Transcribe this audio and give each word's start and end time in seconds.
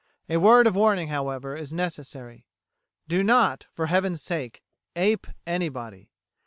A 0.27 0.37
word 0.37 0.65
of 0.65 0.75
warning, 0.75 1.09
however, 1.09 1.55
is 1.55 1.71
necessary. 1.71 2.47
Do 3.07 3.21
not, 3.21 3.67
for 3.71 3.85
Heaven's 3.85 4.23
sake, 4.23 4.63
ape 4.95 5.27
anybody. 5.45 6.09